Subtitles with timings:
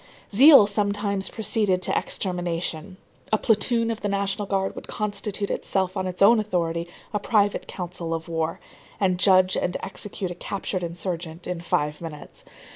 [0.33, 2.97] Zeal sometimes proceeded to extermination.
[3.31, 7.67] A platoon of the National Guard would constitute itself on its own authority a private
[7.67, 8.59] council of war,
[8.99, 12.43] and judge and execute a captured insurgent in five minutes.